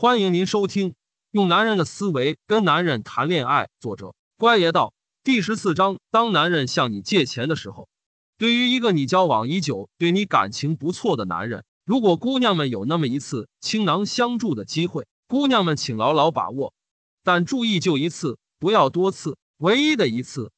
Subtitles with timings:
[0.00, 0.90] 欢迎您收听
[1.32, 4.92] 《用男人的思维跟男人谈恋爱》，作者乖爷道。
[5.24, 7.88] 第十四章：当男人向你借钱的时候，
[8.38, 16.72] 对于一个你交往已久、对你感情不错的男人，如果姑娘们有那么一次倾囊相助的机会，姑娘们请牢牢把握，
[17.24, 20.52] 但注意就一次，不要多次，唯一的一次，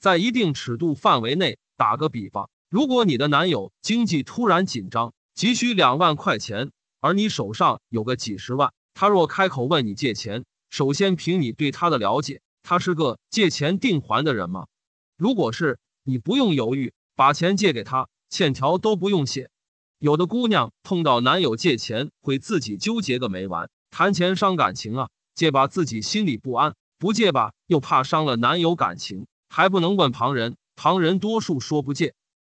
[0.00, 1.58] 在一定尺度范围内。
[1.76, 6.70] 打个比方，如果你的男友经济突然紧张，急需两万块钱，
[7.02, 14.68] 而你手上有个几十万，他若开口问你借钱，首先凭你对他的了解，他是个借钱定还的人吗？
[15.18, 19.50] 如果是，你不用犹豫，把钱借给他，欠条都不用写。
[19.98, 23.68] 有的姑娘碰到男友借钱，会自己纠结个没完。
[23.90, 32.14] 谈钱伤感情啊，借吧自己心里不安，不借吧又怕伤了男友感情，还不能问旁人，旁人多数说不借。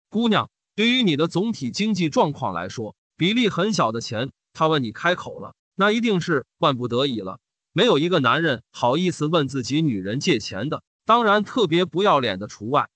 [0.09, 0.49] 姑娘。
[0.73, 7.39] 对于你的总体经济状况来说，比例很小的钱，他问你开口了，那一定是万不得已了。
[7.73, 12.87] 没有一个男人好意思问自己女人借钱的，当然特别不要脸的除外。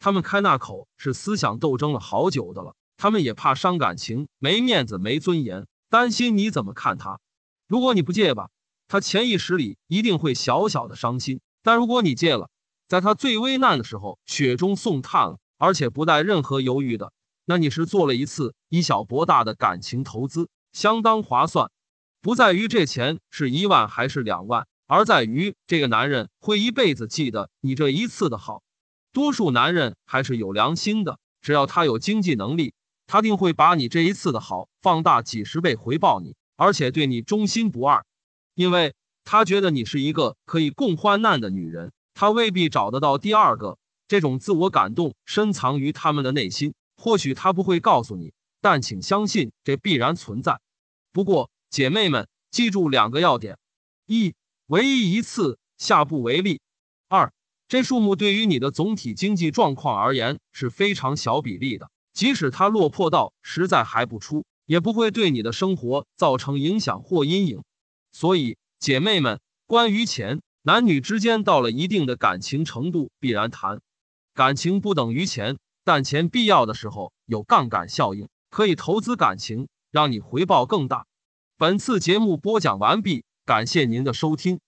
[0.00, 7.20] 他们开那口是思想斗争了好久的了，他们也怕伤感情，没面子，没尊严，担心你怎么看他。
[7.68, 8.50] 如果你不借吧，
[8.88, 12.50] 他潜意识里一定会小小的伤心；但如果你借了，
[12.88, 17.12] 在他最危难的时候，雪中送炭了，而且不带任何犹豫的。
[17.44, 21.70] 那你是做了一次以小博大的感情投资，相当划算。
[22.22, 28.62] 不在于这钱是一万还是两万，而在于这个男人会一辈子记得你这一次的好。
[29.12, 32.74] 多数男人还是有良心的，只要他有经济能力，
[33.08, 38.04] 他定会把你这一次的好放大几十倍回报你，而且对你忠心不二，
[38.54, 43.78] 因为他觉得你是一个可以共患难的女人，他未必找得到第二个。
[44.06, 46.74] 这种自我感动深藏于他们的内心。
[46.96, 50.60] 或许他不会告诉你，但请相信这必然存在。
[51.12, 53.56] 不过，姐妹们记住两个要点：
[54.04, 54.34] 一，
[54.66, 56.58] 唯一一次，下不为例；
[57.08, 57.32] 二，
[57.66, 67.62] 这数目对于你的总体经济状况而言是非常小比例的，即使它落魄到实在还不出，也不会对你的生活造成影响或阴影。
[68.10, 73.80] 所以，姐妹们，关于钱，男女之间到了一定的感情程度，必然谈。
[74.34, 75.56] 感情不等于钱。
[75.84, 81.06] 但钱必要的时候有杠杆效应，可以投资感情，让你回报更大。
[81.56, 84.58] 本次节目播讲完毕，感谢您的收听。